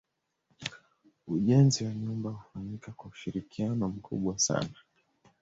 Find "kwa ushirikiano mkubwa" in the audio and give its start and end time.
2.91-4.39